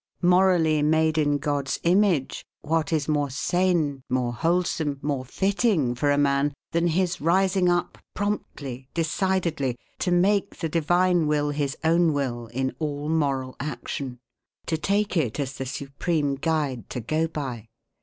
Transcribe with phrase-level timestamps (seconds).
[0.23, 6.17] Morally made in God's image, what is more sane, more wholesome, more fitting, for a
[6.17, 12.47] man than his rising up promptly, decidedly, to make the Divine Will his own will
[12.47, 14.19] in all moral action,
[14.65, 17.67] to take it as the supreme guide to go by?